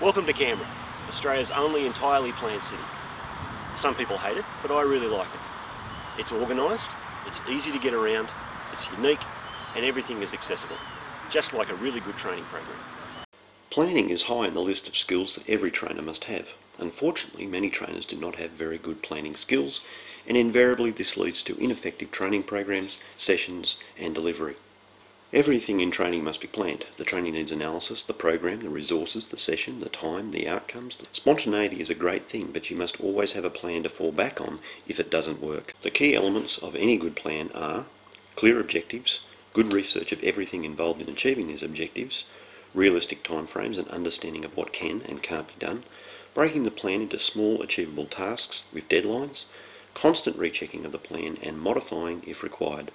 Welcome 0.00 0.26
to 0.26 0.32
Canberra, 0.32 0.70
Australia's 1.08 1.50
only 1.50 1.84
entirely 1.84 2.30
planned 2.30 2.62
city. 2.62 2.80
Some 3.76 3.96
people 3.96 4.16
hate 4.16 4.36
it, 4.36 4.44
but 4.62 4.70
I 4.70 4.82
really 4.82 5.08
like 5.08 5.26
it. 5.26 6.20
It's 6.20 6.30
organised, 6.30 6.90
it's 7.26 7.40
easy 7.50 7.72
to 7.72 7.80
get 7.80 7.94
around, 7.94 8.28
it's 8.72 8.86
unique, 8.92 9.22
and 9.74 9.84
everything 9.84 10.22
is 10.22 10.32
accessible, 10.32 10.76
just 11.28 11.52
like 11.52 11.68
a 11.68 11.74
really 11.74 11.98
good 11.98 12.16
training 12.16 12.44
program. 12.44 12.78
Planning 13.70 14.10
is 14.10 14.22
high 14.22 14.46
on 14.46 14.54
the 14.54 14.60
list 14.60 14.88
of 14.88 14.96
skills 14.96 15.34
that 15.34 15.50
every 15.50 15.72
trainer 15.72 16.00
must 16.00 16.24
have. 16.24 16.50
Unfortunately, 16.78 17.46
many 17.48 17.68
trainers 17.68 18.06
do 18.06 18.14
not 18.14 18.36
have 18.36 18.52
very 18.52 18.78
good 18.78 19.02
planning 19.02 19.34
skills, 19.34 19.80
and 20.28 20.36
invariably 20.36 20.92
this 20.92 21.16
leads 21.16 21.42
to 21.42 21.58
ineffective 21.58 22.12
training 22.12 22.44
programs, 22.44 22.98
sessions, 23.16 23.78
and 23.98 24.14
delivery. 24.14 24.54
Everything 25.30 25.80
in 25.80 25.90
training 25.90 26.24
must 26.24 26.40
be 26.40 26.48
planned. 26.48 26.86
The 26.96 27.04
training 27.04 27.34
needs 27.34 27.52
analysis, 27.52 28.02
the 28.02 28.14
program, 28.14 28.60
the 28.60 28.70
resources, 28.70 29.28
the 29.28 29.36
session, 29.36 29.78
the 29.78 29.90
time, 29.90 30.30
the 30.30 30.48
outcomes. 30.48 30.96
Spontaneity 31.12 31.82
is 31.82 31.90
a 31.90 31.94
great 31.94 32.26
thing, 32.26 32.48
but 32.50 32.70
you 32.70 32.76
must 32.78 32.98
always 32.98 33.32
have 33.32 33.44
a 33.44 33.50
plan 33.50 33.82
to 33.82 33.90
fall 33.90 34.10
back 34.10 34.40
on 34.40 34.60
if 34.86 34.98
it 34.98 35.10
doesn't 35.10 35.42
work. 35.42 35.74
The 35.82 35.90
key 35.90 36.14
elements 36.14 36.56
of 36.56 36.74
any 36.74 36.96
good 36.96 37.14
plan 37.14 37.50
are 37.54 37.84
clear 38.36 38.58
objectives, 38.58 39.20
good 39.52 39.74
research 39.74 40.12
of 40.12 40.24
everything 40.24 40.64
involved 40.64 41.02
in 41.02 41.10
achieving 41.10 41.48
these 41.48 41.62
objectives, 41.62 42.24
realistic 42.72 43.22
timeframes 43.22 43.76
and 43.76 43.88
understanding 43.88 44.46
of 44.46 44.56
what 44.56 44.72
can 44.72 45.02
and 45.02 45.22
can't 45.22 45.48
be 45.48 45.54
done, 45.58 45.84
breaking 46.32 46.62
the 46.62 46.70
plan 46.70 47.02
into 47.02 47.18
small 47.18 47.60
achievable 47.60 48.06
tasks 48.06 48.62
with 48.72 48.88
deadlines, 48.88 49.44
constant 49.92 50.38
rechecking 50.38 50.86
of 50.86 50.92
the 50.92 50.98
plan 50.98 51.36
and 51.42 51.60
modifying 51.60 52.22
if 52.26 52.42
required. 52.42 52.90